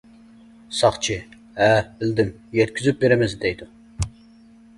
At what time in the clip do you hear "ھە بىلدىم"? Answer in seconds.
1.59-2.33